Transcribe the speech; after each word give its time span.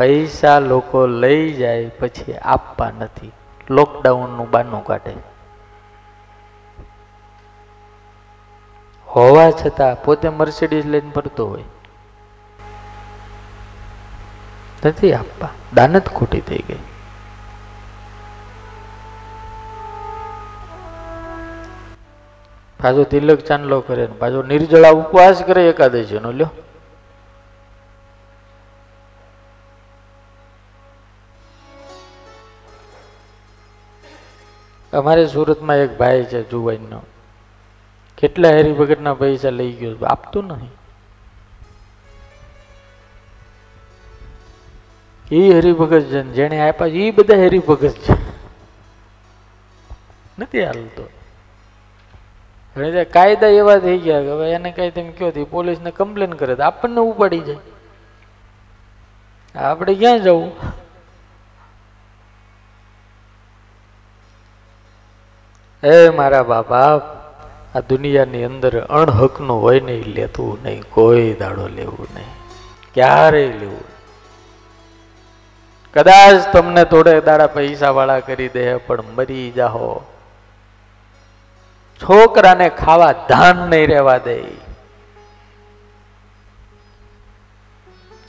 પૈસા 0.00 0.58
લોકો 0.58 1.06
લઈ 1.06 1.52
જાય 1.52 1.88
પછી 1.88 2.34
આપવા 2.34 2.90
નથી. 2.90 3.32
લોકડાઉનનું 3.70 4.50
બાનું 4.50 4.84
કાઢે. 4.84 5.12
હોવા 9.06 9.50
છતાં 9.50 10.04
પોતે 10.04 10.28
મર્સિડીઝ 10.28 10.86
લઈને 10.86 11.10
ફરતો 11.10 11.48
હોય. 11.48 11.64
નથી 14.86 15.12
આપવા. 15.12 15.48
દાનત 15.74 16.08
ખોટી 16.08 16.40
થઈ 16.40 16.64
ગઈ. 16.68 16.78
પાછો 22.82 23.04
તિલક 23.04 23.38
ચાંદલો 23.38 23.80
કરે 23.80 24.06
પાછો 24.06 24.42
નિર્જળા 24.42 24.90
ઉપવાસ 24.90 25.42
કરે 25.42 25.68
એકાદશી 25.68 26.18
નો 26.18 26.32
લ્યો. 26.32 26.50
અમારે 34.92 35.26
સુરતમાં 35.26 35.76
એક 35.76 35.98
ભાઈ 35.98 36.24
છે 36.24 36.50
જુવાઈનો 36.50 37.02
કેટલા 38.18 38.48
હરિભગતના 38.48 39.14
પૈસા 39.14 39.50
લઈ 39.50 39.72
ગયો 39.72 40.04
આપતું 40.04 40.46
નહીં. 40.46 40.70
એ 45.32 45.58
હરિભગત 45.58 46.00
છે 46.00 46.22
જેને 46.22 46.68
આપ્યા 46.68 46.86
એ 46.86 47.10
બધા 47.10 47.34
હરિભગત 47.34 47.88
છે. 47.88 48.12
નથી 50.38 50.64
હાલતો. 50.64 51.10
કાયદા 53.12 53.46
એવા 53.46 53.78
થઈ 53.78 53.98
ગયા 53.98 54.20
કે 54.20 54.30
હવે 54.30 54.52
એને 54.52 54.70
કઈ 54.70 54.90
તમે 54.90 55.12
કયો 55.12 55.44
પોલીસને 55.44 55.90
કમ્પ્લેન 55.90 56.32
કરે 56.32 56.54
તો 56.54 56.62
આપણને 56.62 57.00
ઉપાડી 57.00 57.40
જાય. 57.40 57.56
આપણે 59.58 59.94
ક્યાં 59.94 60.22
જવું? 60.22 60.52
એ 65.82 66.08
મારા 66.08 66.42
બાપા, 66.42 67.00
આ 67.74 67.80
દુનિયાની 67.80 68.44
અંદર 68.44 68.74
અણહકનું 68.80 69.62
હોય 69.62 69.80
નહીં, 69.80 70.14
લેતું 70.14 70.58
નહીં, 70.62 70.84
કોઈ 70.90 71.34
દાડો 71.34 71.68
લેવું 71.68 72.08
નહીં, 72.14 72.32
ક્યારેય 72.94 73.46
લેવું 73.46 73.86
કદાચ 75.94 76.52
તમને 76.52 76.84
થોડે 76.84 77.20
દાડા 77.20 77.46
પૈસા 77.46 77.90
વાળા 77.90 78.20
કરી 78.20 78.48
દે, 78.48 78.76
પણ 78.76 79.04
મરી 79.16 79.50
જાહો. 79.50 80.02
છોકરાને 82.00 82.68
ખાવા 82.68 83.12
ધાન 83.12 83.56
નહીં 83.56 83.88
રહેવા 83.88 84.18
દે. 84.18 84.36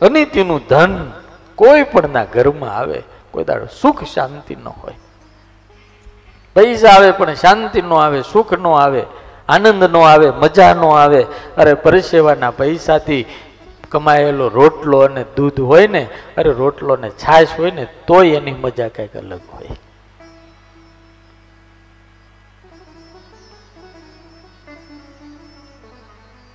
અનિત્યનું 0.00 0.66
ધન 0.68 1.12
કોઈ 1.54 1.82
પણ 1.82 2.10
ના 2.10 2.24
ઘરમાં 2.24 2.76
આવે, 2.76 3.00
કોઈ 3.30 3.44
દાડો 3.44 3.66
સુખ 3.66 4.04
શાંતિ 4.04 4.56
ન 4.56 4.68
હોય. 4.68 4.96
પૈસા 6.54 6.88
આવે 6.88 7.10
પણ 7.10 7.34
શાંતિ 7.34 7.82
નો 7.82 7.96
આવે, 7.96 8.22
સુખ 8.22 8.52
નો 8.52 8.72
આવે, 8.72 9.02
આનંદ 9.48 9.84
નો 9.84 10.00
આવે, 10.00 10.30
મજા 10.30 10.74
નો 10.74 10.90
આવે. 10.90 11.26
અરે 11.56 11.74
પરસેવાના 11.74 12.50
પૈસાથી 12.50 13.26
કમાયેલો 13.90 14.48
રોટલો 14.48 15.00
અને 15.00 15.24
દૂધ 15.36 15.60
હોય 15.60 15.86
ને, 15.86 16.08
અરે 16.36 16.52
રોટલો 16.52 16.96
ને 16.96 17.10
છાશ 17.10 17.58
હોય 17.58 17.70
ને, 17.70 17.88
તોય 18.06 18.36
એની 18.36 18.52
મજા 18.52 18.88
કંઈક 18.88 19.16
અલગ 19.16 19.42
હોય. 19.52 19.76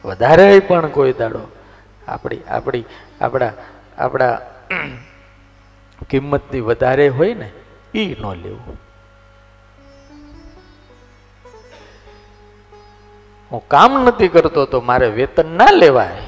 વધારે 0.05 0.59
પણ 0.59 0.87
કોઈ 0.87 1.13
દાડો 1.13 1.39
આપણી 2.07 2.41
આપણી, 2.49 2.85
આપણા 3.21 3.51
આપણા 3.97 4.39
કિંમતની 6.09 6.59
વધારે 6.59 7.09
હોય 7.09 7.33
ને 7.33 7.51
એ 7.93 8.15
ન 8.15 8.23
લેવું. 8.43 8.88
હું 13.51 13.67
કામ 13.67 14.05
નથી 14.05 14.27
કરતો 14.27 14.65
તો 14.65 14.81
મારે 14.81 15.07
વેતન 15.09 15.47
ના 15.47 15.71
લેવાય. 15.71 16.21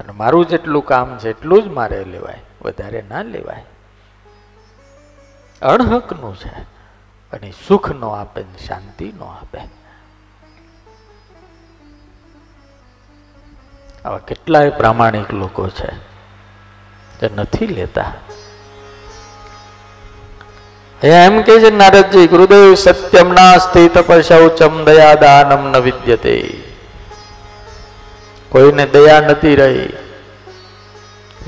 અને 0.00 0.12
મારું 0.12 0.46
જેટલું 0.46 0.84
કામ 0.84 1.18
છે 1.18 1.30
એટલું 1.30 1.62
જ 1.62 1.66
મારે 1.66 2.04
લેવાય, 2.04 2.38
વધારે 2.62 3.02
ના 3.02 3.22
લેવાય. 3.22 3.64
અણહકનું 5.62 6.36
છે, 6.36 6.62
અને 7.32 7.52
સુખ 7.68 7.90
નો 7.90 8.08
આપે 8.08 8.42
ને 8.42 8.58
શાંતિ 8.66 9.12
નો 9.12 9.24
આપે. 9.24 9.60
આવા 14.04 14.18
કેટલાય 14.18 14.70
પ્રામાણિક 14.70 15.32
લોકો 15.32 15.68
છે 15.68 15.90
જે 17.20 17.30
નથી 17.36 17.66
લેતા. 17.66 18.12
એમ 21.02 21.42
કે 21.42 21.60
છે, 21.60 21.70
નારદજી, 21.70 22.26
ગુરુદેવ 22.26 22.74
સત્યમ 22.74 23.32
નાસ્તિ 23.32 23.88
તપશૌચમ 23.88 24.84
દયા 24.84 25.14
દાનમ 25.14 25.70
ન 25.70 25.76
વિદ્યતે. 25.76 26.36
કોઈને 28.48 28.86
દયા 28.86 29.20
નથી 29.20 29.56
રહી, 29.56 29.92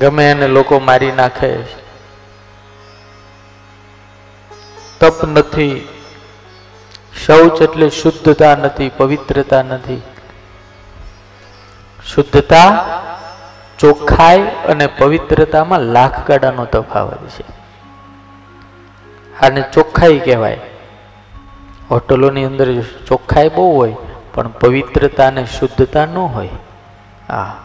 ગમે 0.00 0.30
એને 0.30 0.48
લોકો 0.48 0.78
મારી 0.78 1.12
નાખે. 1.12 1.54
તપ 5.00 5.24
નથી, 5.24 5.88
શૌચ 7.26 7.62
એટલે 7.62 7.90
શુદ્ધતા 7.90 8.54
નથી, 8.56 8.88
પવિત્રતા 8.96 9.62
નથી. 9.62 10.02
શુદ્ધતા 12.14 12.86
ચોખ્ખાઈ 13.78 14.42
અને 14.68 14.86
પવિત્રતામાં 14.86 15.80
લાખ 15.80 16.26
ગાડાનો 16.26 16.64
તફાવત 16.64 17.28
છે. 17.28 17.63
આને 19.42 19.64
ચોખ્ખાઈ 19.72 20.18
કહેવાય. 20.18 20.60
હોટલોની 21.90 22.44
અંદર 22.44 22.80
ચોખ્ખાઈ 22.82 23.48
બહુ 23.48 23.76
હોય, 23.76 23.94
પણ 24.34 24.48
પવિત્રતા 24.48 25.26
અને 25.26 25.44
શુદ્ધતા 25.44 26.06
ન 26.06 26.14
હોય. 26.14 26.48
હા 27.28 27.60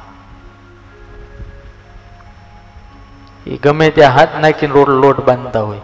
એ 3.48 3.58
ગમે 3.58 3.90
ત્યાં 3.90 4.14
હાથ 4.14 4.30
નાખીને 4.42 4.74
રોડ 4.74 4.90
લોટ 4.90 5.26
બાંધતા 5.26 5.62
હોય. 5.62 5.80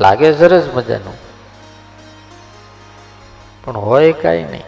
લાગે 0.00 0.32
સરસ 0.32 0.68
મજાનું. 0.74 1.14
પણ 3.64 3.76
હોય 3.76 4.12
કાંઈ 4.12 4.44
નહીં. 4.44 4.62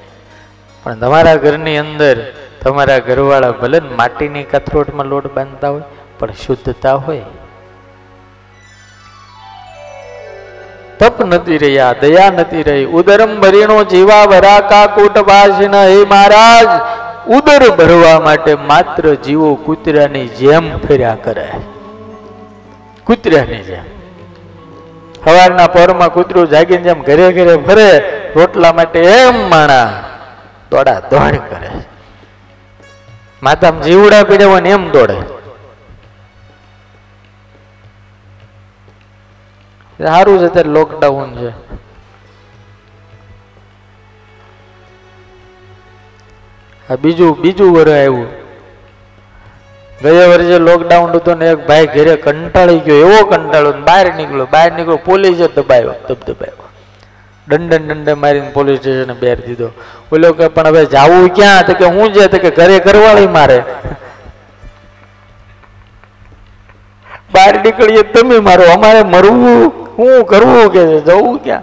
પણ 0.82 0.94
તમારા 0.94 1.34
ઘરની 1.34 1.78
અંદર 1.78 2.32
તમારા 2.62 2.98
ઘરવાળા 2.98 3.50
ભલે 3.50 3.80
માટીની 3.80 4.42
કથરોટમાં 4.42 5.06
લોટ 5.06 5.34
બાંધતા 5.34 5.68
હોય, 5.68 5.82
પણ 6.18 6.32
શુદ્ધતા 6.32 6.94
હોય. 6.94 7.22
નથી 11.22 11.58
રહ્યા, 11.58 11.92
દયા 11.92 12.30
નથી 12.30 12.62
રહી. 12.62 12.84
ઉદરમ 12.84 13.40
ભરીણો 13.40 13.84
જીવા 13.84 14.24
વરાકા 14.24 14.86
કૂટ 14.86 15.18
હે 15.74 16.04
મહારાજ, 16.04 16.68
ઉદર 17.28 17.70
ભરવા 17.76 18.20
માટે 18.20 18.54
માત્ર 18.54 19.14
જીવો 19.14 19.54
કૂતરાની 19.54 20.28
જેમ 20.28 20.78
ફેર્યા 20.78 21.16
કરે. 21.24 21.48
કૂતરાની 23.04 23.62
જેમ. 23.62 23.84
સવારના 25.24 25.66
પરમાં 25.66 26.12
કૂતરું 26.12 26.48
જાગીને 26.48 26.82
જેમ 26.82 27.02
ઘરે 27.02 27.32
ઘરે 27.32 27.56
ફરે, 27.56 27.98
રોટલા 28.36 28.72
માટે 28.72 28.98
એમ 28.98 29.50
માણા 29.50 30.04
દોડા 30.70 31.00
દોડ 31.00 31.34
કરે. 31.50 31.70
માતામ 33.42 33.80
જીવડા 33.80 34.22
પીડે 34.22 34.60
ને 34.60 34.70
એમ 34.70 34.90
દોડે. 34.90 35.31
સારું 40.06 40.38
છે 40.38 40.44
અત્યારે 40.44 40.68
લોકડાઉન 40.68 41.34
છે. 41.36 41.50
આ 46.92 46.96
બીજું 46.96 47.40
બીજું 47.40 47.74
વર 47.74 47.90
આવ્યું. 47.90 48.26
ગયા 50.02 50.26
વર્ષે 50.26 50.58
લોકડાઉન 50.58 51.10
હતું 51.10 51.38
ને 51.38 51.50
એક 51.50 51.66
ભાઈ 51.66 51.86
ઘરે 51.86 52.16
કંટાળી 52.16 52.78
ગયો, 52.78 52.96
એવો 52.96 53.24
કંટાળો 53.24 53.72
બહાર 53.72 54.14
નીકળ્યો. 54.14 54.46
બહાર 54.50 54.72
નીકળ્યો 54.72 54.96
પોલીસે 54.96 55.48
દબાયો 55.48 55.94
દબદબાયો 56.08 56.62
દંડન 57.48 57.88
દંડે 57.88 58.14
મારીને 58.14 58.50
પોલીસ 58.50 58.78
સ્ટેશને 58.78 59.12
બેર 59.12 59.40
દીધો. 59.46 59.70
ઓલો 60.12 60.32
કે, 60.32 60.48
પણ 60.48 60.66
હવે 60.66 60.84
જવું 60.86 61.34
ક્યાં? 61.34 61.66
તો 61.66 61.74
કે, 61.74 61.84
હું 61.84 62.12
છે 62.12 62.26
તો 62.28 62.38
કે, 62.38 62.50
ઘરે 62.50 62.78
કરવાળી 62.78 63.26
મારે. 63.26 63.64
બહાર 67.32 67.62
નીકળીએ 67.62 68.02
તમે 68.02 68.38
મારો, 68.38 68.62
અમારે 68.62 69.02
મરવું. 69.02 69.81
શું 69.96 70.24
કરવું 70.24 70.70
કે 70.72 70.82
જવું 71.06 71.38
ક્યાં? 71.44 71.62